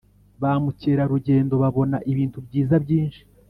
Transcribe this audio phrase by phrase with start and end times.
[0.41, 3.21] ba mukerarugendo babona ibintu byiza byinshi